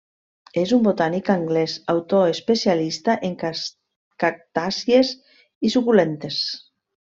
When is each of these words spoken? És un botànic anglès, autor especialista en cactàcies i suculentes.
És 0.59 0.71
un 0.77 0.79
botànic 0.85 1.29
anglès, 1.33 1.75
autor 1.93 2.23
especialista 2.31 3.17
en 3.29 3.37
cactàcies 3.45 5.13
i 5.69 5.73
suculentes. 5.79 6.45